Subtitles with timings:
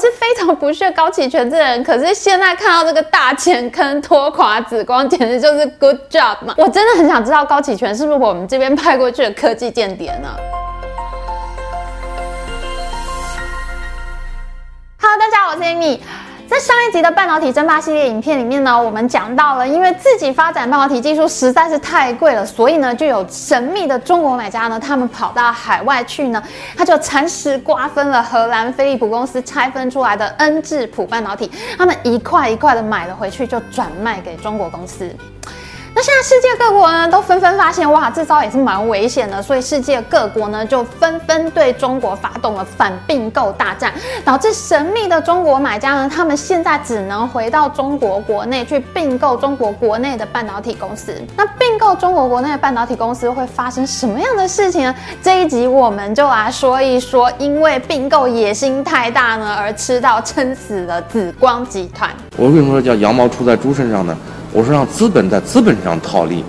[0.00, 6.54] 是非常不屑高启全这人，可是现在看到这个大前坑拖垮紫光，简直就是 good job 嘛！
[6.56, 10.28] 我真的很想知道高启全是不是我们这边派过去的科技间谍呢
[15.02, 15.98] ？Hello，大家好，我是 Amy。
[16.50, 26.42] 在上一集的半导体争霸系列影片里面呢，我们讲到了，因为自己发展半导体技术实在是太贵了，所以呢，就有神秘的中国买家呢，他们跑到海外去呢，
[26.76, 35.08] 他就蚕食瓜分了荷兰飞利浦公司拆分出来的恩智浦半导体，他们一块一块的买了回去，就转卖给中国公司。
[36.02, 43.92] 现在世界各国呢都纷纷发现，哇，这招也是蛮危险的，所以世界各国呢就纷纷对中国发动了反并购大战，
[44.24, 51.14] 导致神秘的中国买家呢，他们现在只能回到中国国内去并购中国国内的半导体公司。
[51.36, 54.94] 那并购中国国内的半导体公司会发生什么样的事情呢？
[55.22, 62.08] 这一集我们就来说一说，因为并购野心太大呢，而吃到撑死的紫光集团。
[62.38, 64.16] 我为什么说叫羊毛出在猪身上呢？
[64.52, 66.44] 我说让资本在资本上套利，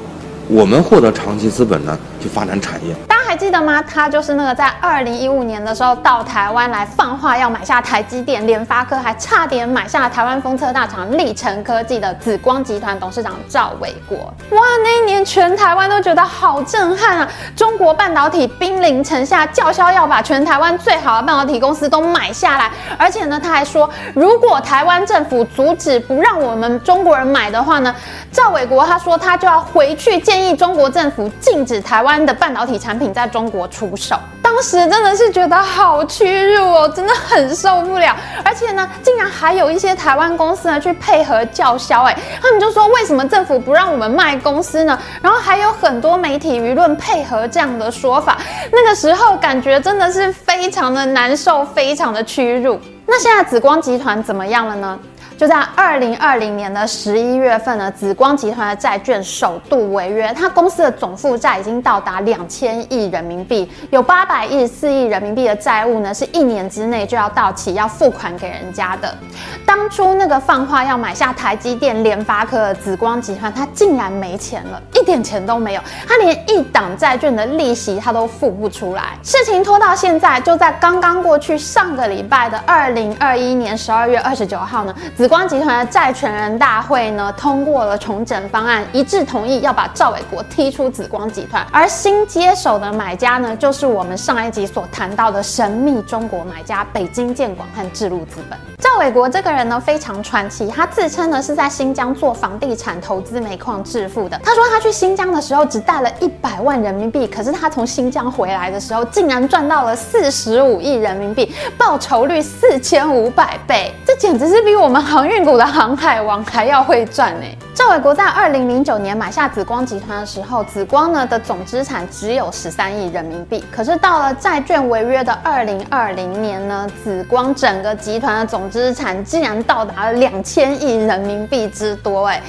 [0.47, 2.93] 我们获得长期资本呢，去发展产业。
[3.07, 3.81] 大家还记得吗？
[3.81, 14.17] 他就是那个在二零一五年的时候到台湾来放话要买下台积电、联发科，还差点买下台湾封测大厂立成科技的紫光集团董事长赵伟国。
[14.51, 17.27] 哇，那一年全台湾都觉得好震撼啊！
[17.55, 22.71] 中国半导体兵临城下，叫嚣要把全台湾最好的半导体公司都买下来。
[22.97, 27.95] 而且呢，他还说，如果台湾政府阻止不让我们中国人买的话呢，
[28.31, 33.31] 赵伟国他说他就要回去建议中国政府禁止台湾的半导体产品在。
[33.31, 38.13] 中国出售，当时真的是觉得好屈辱哦，真的很受不了。
[38.43, 44.99] 而且呢，竟然还有一些台湾公司呢去配合叫嚣，哎，他们就说为什么政府不让我们卖公司呢？
[45.21, 48.37] 然后还有很多媒体舆论配合这样的说法。
[48.69, 52.77] 那个时候感觉真的是非常的难受，非常的屈辱。
[53.05, 54.99] 那现在紫光集团怎么样了呢？
[55.41, 69.17] 就在二零二零年的十一月份呢，紫光集团的债券首度违约，它公司的总负债已经到达两千亿人民币，有八百一十四亿人民币的债务呢，是一年之内就要到期，要付款给人家的。
[69.65, 79.17] 当初那个放话要买下台积电、联发科的紫光集团，它竟然没钱了，一点钱都没有，它连一档债券的利息它都付不出来。
[79.23, 98.59] 事情拖到现在，就在刚刚过去上个礼拜的二零二一年十二月二十九号呢，紫光集团的债权人大会呢通过了重整方案，一致同意要把赵伟国踢出紫光集团，而新接手的买家呢，就是我们上一集所谈到的神秘中国买家北京建广和智路资本。
[98.77, 104.37] 赵伟国这个人呢非常传奇，他自称呢是在新疆做房地产投资煤矿致富的。
[104.43, 117.45] 他说他去新疆的时候只带了一百万人民币，可是他从新疆回来的时候竟然赚到了四十五亿人民币，报酬率四千五百倍，这简直是比我们好航运股的航海王还要会赚呢。
[117.75, 132.41] 赵伟国在二零零九年买下紫光集团的时候，紫光呢的总资产只有十三亿人民币，可是到了债券违约的二零二零年呢，紫光整个集团的总资产竟然到达了两千亿人民币之多，哎，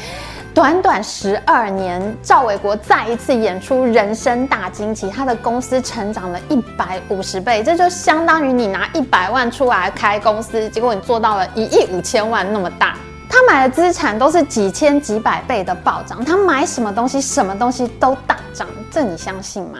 [0.55, 12.95] 短短十二年，赵伟国再一次演出人生大惊奇，他的公司成长了一百五十倍，这就相当于你拿一百万出来开公司，结果你做到了一亿五千万那么大。
[13.31, 19.79] 他买的资产都是几千几百倍的暴涨，他买什么东西，什么东西都大涨，这你相信吗？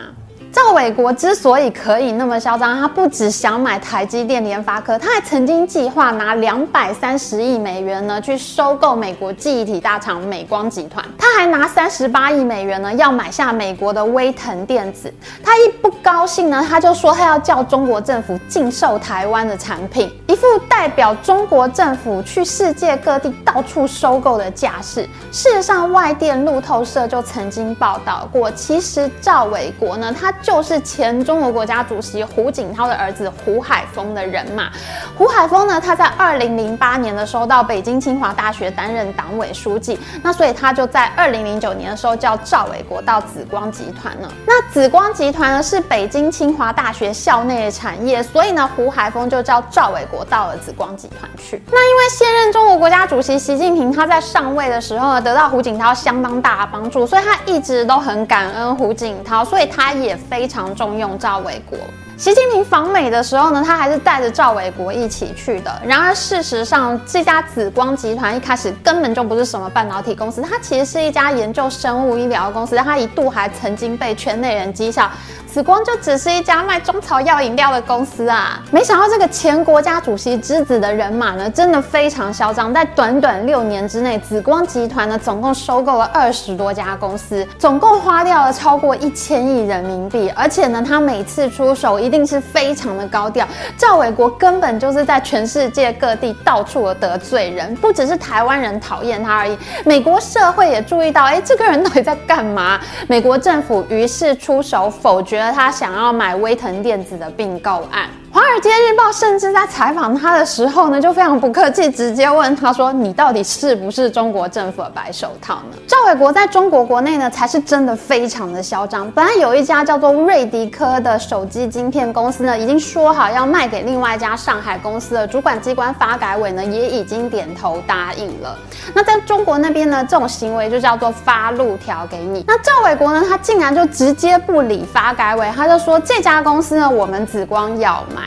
[0.53, 15.11] 赵伟国之所以可以那么嚣张，他不只想买台积电、联发科，他还曾经计划拿两百三十亿美元呢去收购美国记忆体大厂美光集团，他还拿三十八亿美元呢要买下美国的威腾电子。
[15.43, 25.01] 他一不高兴呢，他就说他要叫中国政府禁售台湾的产品，一副代表中国政府去世界各地到处收购的架势。
[25.31, 30.31] 事实上，外电路透社就曾经报道过，其实赵伟国呢，他。
[30.43, 34.69] 就是前中国国家主席胡锦涛的儿子胡海峰的人马。
[35.17, 44.29] 胡海峰呢，他在二零零八年的时候到北京清华大学担任党委书记，那所以他就在二零零九年的时候叫赵伟国到紫光集团了。
[44.45, 51.61] 那紫光集团呢是北京清华大学校内的产业，所以呢胡海峰就叫赵伟国到了紫光集团去。
[51.71, 60.17] 那因为现任中国国家主席习近平他在上位的时候呢，得到胡锦涛相当大的帮助，所以他一直都很感恩胡锦涛，所以他也。
[60.33, 61.77] 非常重用赵伟国。
[62.15, 65.81] 习近平访美的时候呢，他还是带着赵伟国一起去的。
[65.83, 72.75] 然而事实上，这家紫光集团一开始根本就不是什么半导体公司，它其实是一家研究生物医疗公司。
[72.77, 75.09] 它一度还曾经被圈内人讥笑。
[75.47, 78.59] 紫光就只是一家卖中草药饮料的公司啊！
[78.71, 82.73] 没想到这个前国家主席之子的人马呢，真的非常嚣张。
[82.73, 90.27] 在短短六年之内，紫光集团呢，总共收购了二十多家公司，总共花掉了超过一千亿人民币。
[90.35, 93.47] 而且呢，他每次出手一定是非常的高调。
[93.77, 102.79] 赵伟国根本就是在全世界各地到处的得罪人，不只是台湾人讨厌他而已，美国社会也注意到，哎，这个人到底在干嘛？
[103.07, 105.51] 美国政府于是出手否决了。
[105.53, 108.09] 他想要买威腾电子的并购案。
[108.33, 119.09] 华尔街日报甚至在采访他的时候呢，就非常不客气，直接问他说：“你到底是不是中国政府的白手套呢？”赵伟国在中国国内呢，才是真的非常的嚣张。
[119.11, 128.57] 本来有一家叫做瑞迪科的手机晶片公司呢，已经说好要卖给另外一家上海公司的主管机关发改委呢，也已经点头答应了。
[128.95, 132.43] 那在中国那边呢，这种行为就叫做发路条给你。
[132.47, 138.22] 那赵伟国呢，他竟然就直接不理发改委，他就说这家公司呢，我们紫光要买。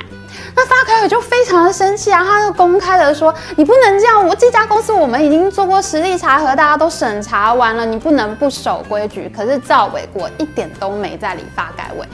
[0.56, 9.30] 那发改委就非常的生气啊，他就公开的说，你不能这样，我这家公司我们已经做过实力查核，大家都审查完了，你不能不守规矩。
[9.36, 12.08] 可是赵伟国一点都没在理发改委，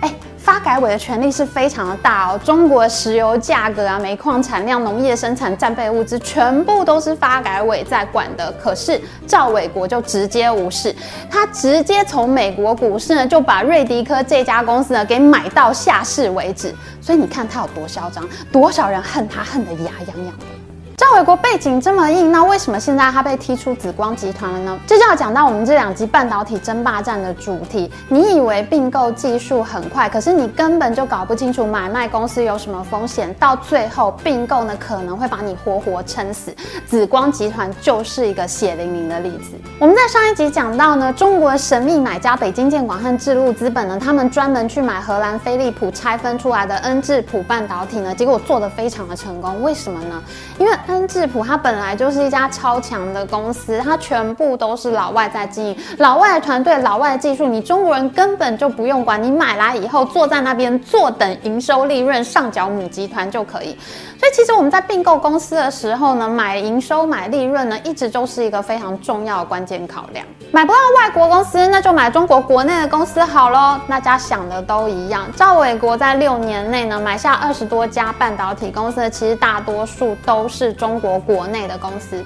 [0.00, 0.12] 哎。
[0.56, 8.50] 发改委的权力是非常的大哦，中国石油价格啊、煤矿产量、农业生产、战备物资，全部都是发改委在管的。
[8.52, 10.96] 可是赵伟国就直接无视，
[11.30, 16.74] 他直接从美国股市呢就把瑞迪科这家公司呢给买到下市为止。
[17.02, 20.55] 所以你看他有多嚣张，多少人恨他恨得牙痒痒的。
[20.96, 24.80] 赵伟国背景这么硬，那为什么现在他被踢出紫光集团了呢？
[24.86, 27.92] 这就要讲到我们这两集半导体争霸战的主题。
[28.08, 36.54] 你以为并购技术很快，可是你根本就搞不清楚买卖公司有什么风险，到最后并购呢可能会把你活活撑死。
[36.86, 39.52] 紫光集团就是一个血淋淋的例子。
[39.78, 49.60] 我们在上一集讲到呢，中国神秘买家北京建广和智路资本呢，他们专门去买荷兰飞利浦拆分出来的恩智浦半导体呢，结果做得非常的成功。
[49.60, 50.22] 为什么呢？
[50.58, 63.76] 因为恩智浦它本来就是一家超强的公司，它全部都是老外在经营，老外的团队、老外的技术，你中国人根本就不用管，你买来以后坐在那边坐等营收利润上缴母集团就可以。
[64.18, 70.24] 所以其实我们在并购公司的时候呢，买营收、买利润呢，一直都是一个非常重要的关键考量。
[70.52, 73.78] 买不到外国公司，那就买中国国内的公司好喽。
[73.88, 75.26] 大家想的都一样。
[75.36, 82.24] 赵伟国在六年内呢，买下二十多家半导体公司，其实大多数都是中国国内的公司。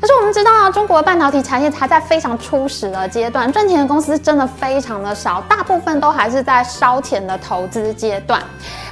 [0.00, 8.40] 可是我们知道啊，中国的半导体产业还在非常初始的阶段，赚钱的公司真的非常的少，大部分都还是在烧钱的投资阶段。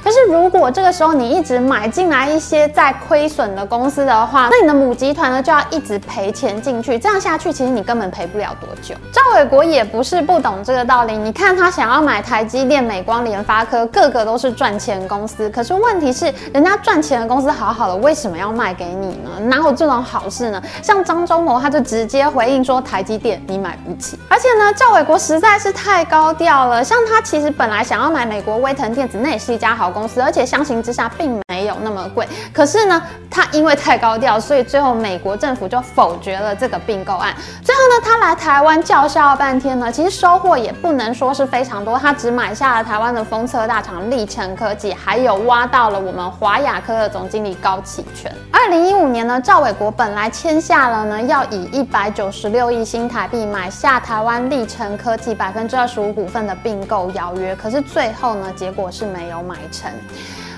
[0.03, 8.93] 可是如果这个时候你一直买进来一些在亏损的公司的话，那你的母集团呢就要一直赔钱进去，这样下去其实你根本赔不了多久。
[9.11, 15.49] 赵伟国也不是不懂这个道理，你看他想要买台积电、美光、联发科，个个都是赚钱公司。
[15.49, 19.31] 可是问题是，人家赚钱的公司好好的，为什么要卖给你呢？
[19.47, 20.61] 哪有这种好事呢？
[20.81, 26.83] 像张忠谋他就直接回应说：“台积电你买不起。”而且呢，赵伟国实在是太高调了。
[26.83, 32.27] 像他其实本来想要买美国威腾电子，那也是一家好公司，而且相形之下并没有那么贵。
[32.53, 37.33] 可是呢，他因为太高调，所以最后美国政府就否决了这个并购案。
[37.63, 41.97] 最后呢，他来台湾叫嚣了半天呢，其实收获也不能说是非常多。
[41.97, 48.33] 他只买下了台湾的封测大厂立成科技，还有挖到了我们华亚科的总经理高启全。
[48.51, 50.79] 二零一五年呢，赵伟国本来签下。
[50.89, 59.91] 了呢，要以一百九十六亿新台币买下台湾立成科技百分之二十五股份的并购邀约，可是最后呢，结果是没有买成。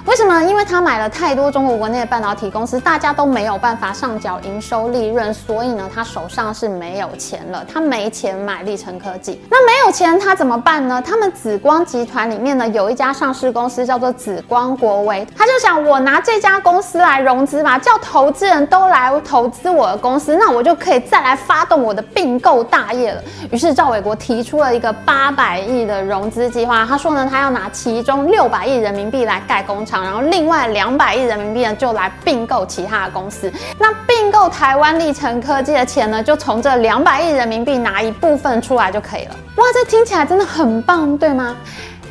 [0.08, 0.42] 为什么？
[0.44, 9.40] 因为他买了太多中国国内的半导体公司，大家都没有办法上缴营收利润，所以呢，他手上是没有钱了，他没钱买立成科技。
[9.50, 11.02] 那没有钱，他怎么办呢？
[11.06, 23.22] 他们紫光集团里面呢，有一家上市公司叫做紫光国威，他就想，我拿这家公司来融资嘛，叫投资人都来投资我的公司，那我就可以再来发动我的并购大业了。
[23.52, 29.91] 于是赵伟国提出了一个八百亿的融资计划，他说呢，他要拿其中六百亿人民币来盖工厂。
[30.00, 33.52] 然后另外两百亿人民币呢，就来并购其他的公司。
[33.80, 39.36] 那并购台湾立成科技的钱呢，就从这两百亿人民币拿一部分出来就可以了。
[39.56, 41.58] 哇，这听起来真的很棒，对吗？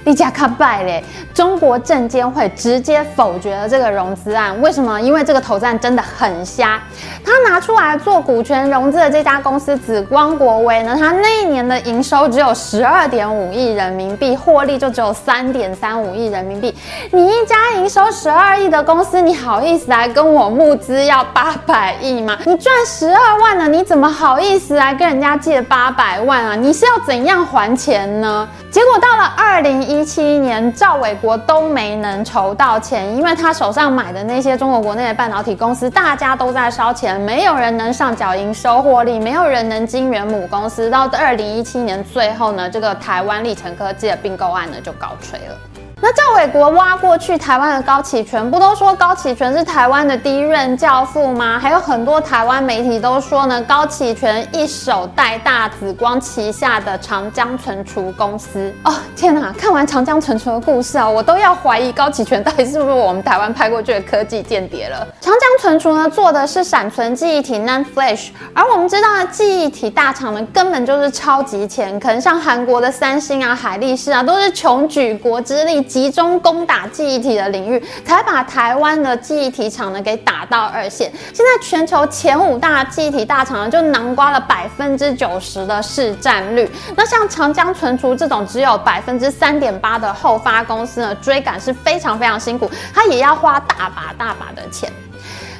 [0.04, 1.04] 利加卡拜嘞，
[1.34, 4.58] 中国证监会直接否决了这个融资案。
[4.60, 5.00] 为什么？
[5.00, 6.80] 因为这个投资案真的很瞎。
[7.24, 16.74] 他拿出来做股权融资的这家公司紫光国威呢，他那一年的营收只有十二点五亿人民币，获利就只有三点三五亿人民币。
[17.12, 22.38] 你一家营收十二亿的公司，你好意思来跟我募资要八百亿吗？
[22.46, 26.54] 你赚十二万了，你怎么好意思来跟人家借八百万啊？
[26.54, 28.48] 你是要怎样还钱呢？
[28.70, 40.88] 结果到了二零一七年，赵伟国都没能筹到钱，因为他手上买的那些中国国内的半导体公司，大家都在烧钱，没有人能上缴营收获利，没有人能经援母公司。
[40.88, 45.69] 到二零一七年最后呢，这个台湾立成科技的并购案呢就告吹了。
[46.02, 51.58] 那赵伟国挖过去台湾的高启全，不都说高启全是台湾的第一任教父吗？
[51.58, 58.72] 还有很多台湾媒体都说呢，高启全一手带大紫光旗下的长江存储公司。
[58.84, 59.52] 哦，天哪！
[59.52, 65.06] 看完长江存储的故事啊，我都要怀疑高启全到底是不是我们台湾派过去的科技间谍了。
[65.20, 75.84] 长江存储呢，做的是闪存记忆体 （NAND Flash），而我们知道的记忆体大厂呢，根本就是超级钱坑，像韩国的三星啊、海力士啊，都是穷举国之力。
[75.90, 81.10] 集中攻打记忆体的领域，才把台湾的记忆体厂呢给打到二线。
[81.34, 86.70] 现在全球前五大记忆体大厂呢，就囊括了百分之九十的市占率。
[86.94, 94.88] 那像长江存储这种只有百分之三点八的后发公司呢，追赶是非常非常辛苦，它也要花大把大把的钱。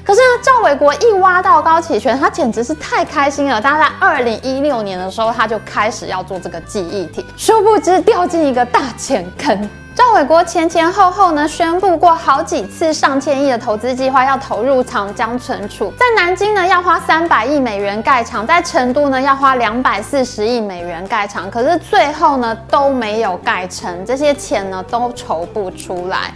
[0.04, 3.60] 可是呢，赵伟国一挖到高启全，他简直是太开心了。
[3.60, 9.68] 他在二零一六年的时候，他就开始要做这个记忆体，殊不知掉进一个大钱坑。
[9.92, 26.32] 赵伟国前前后后呢宣布过好几次上千亿的投资计划要投入长江存储，在南京呢要花三百亿美元盖厂，在成都呢要花两百四十亿美元盖厂，可是最后呢都没有盖成，这些钱呢都筹不出来，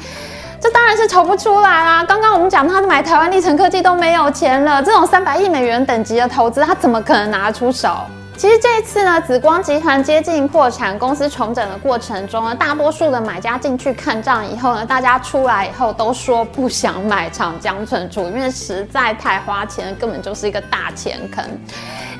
[0.60, 2.04] 这当然是筹不出来啦。
[2.04, 7.88] 刚刚我们讲他买台湾立成科技都没有钱了，这种三百亿美元等级的投资，他怎么可能拿得出手？
[8.36, 21.44] 其实这一次呢，紫光集团接近破产，公司重整的过程中呢，大多数的买家进去看账以后呢，大家出来以后都说不想买长江存储，因为实在太花钱，根本就是一个大钱坑。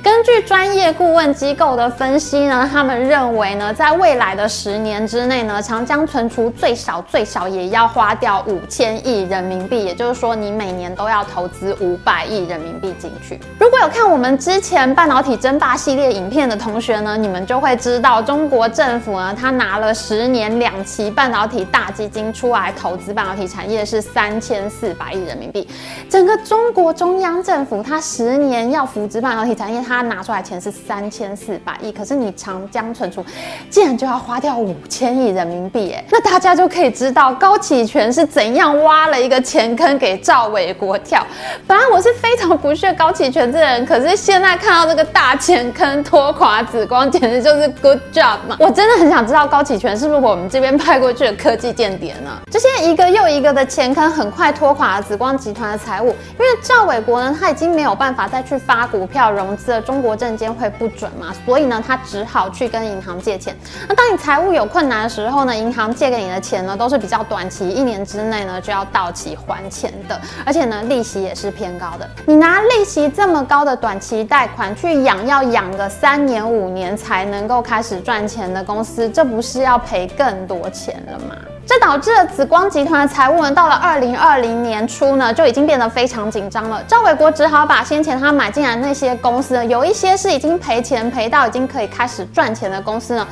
[0.04, 13.40] 根据专业顾问机构的分析呢，他们认为呢，在未来的十年之内呢，长江存储最少最少也要花掉五千亿人民币，也就是说，你每年都要投资五百亿人民币进去。
[13.58, 25.66] 如果有看我们之前半导体争霸系列影片的同学呢，你们就会知道，中国政府呢，他拿了十年两期半导体大基金出来投资半导体产业是三千四百亿人民币。
[26.10, 33.24] 整个中国中央政府，他十年要扶植半导体产业，他他拿出来钱是三千四百亿，可是你长江存储
[33.70, 41.24] 竟然就要花掉五千亿人民币，哎，那大家就可以知道高启全是怎样挖了一个钱坑给赵伟国跳。
[41.66, 48.56] 本来我是非常不屑高启全这人，可是现在看到这个大钱坑拖垮紫光，简直就是 good job 嘛！
[48.58, 52.30] 我真的很想知道高启全是不是我们这边派过去的科技间谍呢？
[52.50, 59.83] 这些一个又一个的钱坑很快拖垮了紫光集团的财务，因为赵伟国呢他已经没有办法再去发股票融资了。
[59.84, 63.54] 中国证监会不准嘛，所以呢，他只好去跟银行借钱。
[63.88, 72.08] 那当你财务有困难的时候呢，银行借给你的钱呢，都是比较短期，一年之内呢就要到期还钱的，而且呢，利息也是偏高的。
[72.26, 81.36] 你拿利息这么高的短期贷款去养，要养个三年五年才能够开始赚钱的公司，这不是要赔更多钱了吗？
[81.66, 86.82] 这导致了紫光集团的财务呢，到了二零二零年初呢，就已经变得非常紧张了。
[86.86, 93.26] 赵伟国只好把先前他买进来那些公司呢，有一些是已经赔钱赔到已经可以开始赚钱的公司呢，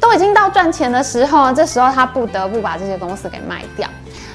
[0.00, 3.88] 都已经到赚钱的时候，这时候他不得不把这些公司给卖掉。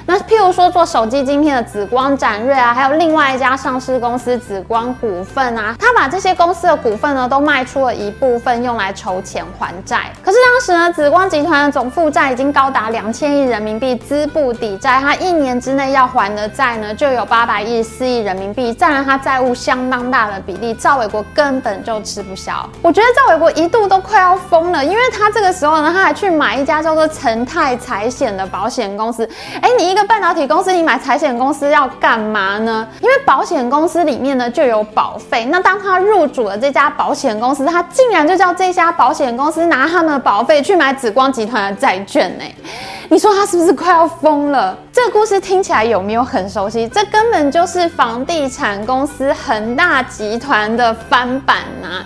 [0.08, 10.12] 那譬如说做手机晶片的紫光展锐啊，还有另外一家上市公司紫光股份啊，他把这些公司的股份呢都卖出了一部分，用来筹钱还债。
[10.22, 22.68] 可是当时呢，紫光集团的总负债已经高达两千亿人民币，资不抵债，他一年之内要还的债呢就有八百一十四亿人民币，占了他债务相当大的比例，赵伟国根本就吃不消。
[22.80, 29.28] 我觉得赵伟国一度都快要疯了，因为他这个时候呢，他还去买一家叫做成泰财险的保险公司。
[29.60, 32.86] 哎，你一个半导体公司，你买财险公司要干嘛呢？
[33.00, 35.44] 因为保险公司里面呢就有保费。
[35.46, 42.44] 那当他入主了这家保险公司，他竟然就叫这家保险公司拿他们的保费去买紫光集团的债券呢？
[43.08, 44.76] 你说他是不是快要疯了？
[44.92, 46.86] 这个故事听起来有没有很熟悉？
[46.88, 52.04] 这根本就是房地产公司恒大集团的翻版呐！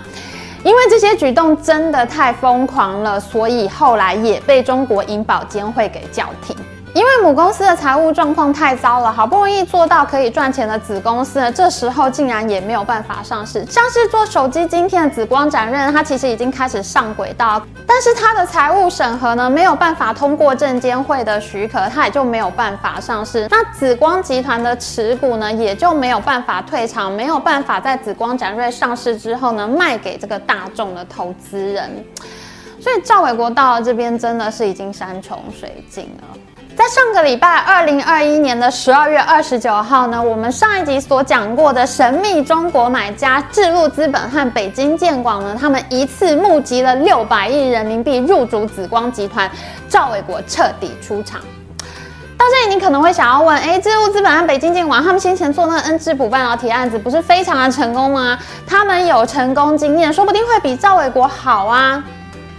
[0.63, 6.55] 因为这些举动真的太疯狂了，所以后来也被中国银保监会给叫停。
[6.93, 13.65] 因为母公司的财务状况太糟了，好不容易做到可以赚钱的子公司，这时候竟然也没有办法上市。
[13.67, 23.47] 像是做手机晶片的紫光展刃，它其实已经开始上轨道，但是它的财务审核呢，没有办法通过证监会的许可，它也就没有办法上市。
[23.49, 31.89] 那紫光集团的持股呢，也就没有办法退场，没有办法在紫光展锐上市之后呢，卖给这个大众的投资人。
[32.81, 36.37] 所以赵伟国到了这边，真的是已经山穷水尽了。
[36.73, 49.51] 在上个礼拜，二零二一年的十二月二十九号呢，我们上一集所讲过的神秘中国买家智路资本和北京建广呢，他们一次募集了六百亿人民币入主紫光集团，
[49.89, 51.41] 赵伟国彻底出场。
[52.37, 58.39] 到这里，你可能会想要问：哎，智路资本和北京建广他们先前做那个恩智浦半导体案子，不是非常的成功吗？
[58.65, 62.01] 他们有成功经验，说不定会比赵伟国好啊。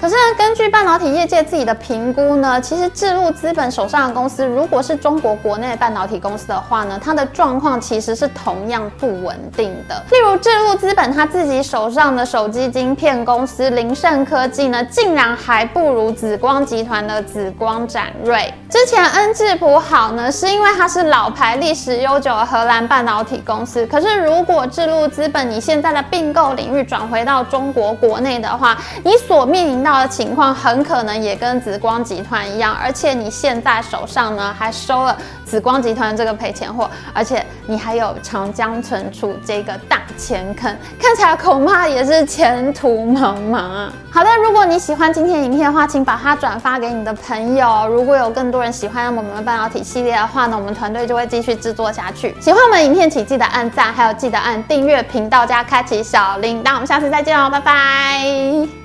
[0.03, 10.03] 可是根据半导体业界自己的评估呢，其实智路资本手上的公司，如果是中国国内半导体公司的话呢，它的状况其实是同样不稳定的。
[10.11, 18.53] 例如智路资本他自己手上的手机晶片公司凌盛科技呢，竟然还不如紫光集团的紫光展锐。
[18.73, 23.85] 之前恩智浦好呢，是因为它是老牌、历史悠久的荷兰半导体公司。
[23.87, 35.15] 可是如果智路资本你现在的并购领域转回到中国国内的话，你所面临到的情况很可能也跟紫光集团一样，而且你现在手上呢还收了
[35.45, 43.93] 紫光集团这个赔钱货，而且你还有长江存储这个大钱坑，看起来恐怕也是前途茫茫啊。
[44.11, 47.87] 好的，如果你喜欢今天影片的话，请把它转发给你的朋友。
[47.89, 52.35] 如果有更多人喜欢我们半导体系列的话呢，我们团队就会继续制作下去。
[52.41, 56.75] 喜欢我们影片，请记得按赞，还有记得按订阅频道加开启小铃铛。
[56.75, 58.82] 我们下次再见哦，拜拜。